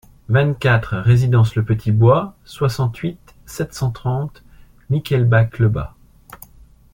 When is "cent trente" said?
3.75-4.43